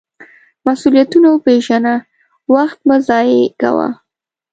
[0.67, 1.95] مسؤلیتونه وپیژنه،
[2.53, 3.87] وخت مه ضایغه کوه.